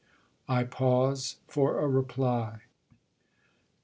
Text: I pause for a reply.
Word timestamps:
I 0.49 0.63
pause 0.63 1.35
for 1.47 1.77
a 1.79 1.87
reply. 1.87 2.63